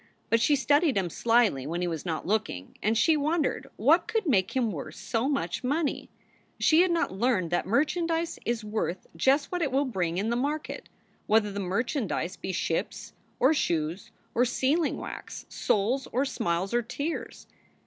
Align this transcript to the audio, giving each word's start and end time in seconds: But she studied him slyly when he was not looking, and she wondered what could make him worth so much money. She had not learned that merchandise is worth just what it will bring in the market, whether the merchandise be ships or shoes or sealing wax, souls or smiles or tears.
But 0.31 0.41
she 0.41 0.55
studied 0.55 0.97
him 0.97 1.11
slyly 1.11 1.67
when 1.67 1.81
he 1.81 1.87
was 1.87 2.07
not 2.07 2.25
looking, 2.25 2.75
and 2.81 2.97
she 2.97 3.15
wondered 3.15 3.67
what 3.75 4.07
could 4.07 4.25
make 4.25 4.55
him 4.55 4.71
worth 4.71 4.95
so 4.95 5.29
much 5.29 5.63
money. 5.63 6.09
She 6.59 6.81
had 6.81 6.89
not 6.89 7.11
learned 7.11 7.51
that 7.51 7.67
merchandise 7.67 8.39
is 8.43 8.63
worth 8.63 9.05
just 9.15 9.51
what 9.51 9.61
it 9.61 9.71
will 9.71 9.85
bring 9.85 10.17
in 10.17 10.31
the 10.31 10.35
market, 10.35 10.89
whether 11.27 11.51
the 11.51 11.59
merchandise 11.59 12.35
be 12.35 12.51
ships 12.51 13.13
or 13.39 13.53
shoes 13.53 14.09
or 14.33 14.43
sealing 14.43 14.97
wax, 14.97 15.45
souls 15.49 16.07
or 16.11 16.25
smiles 16.25 16.73
or 16.73 16.81
tears. 16.81 17.45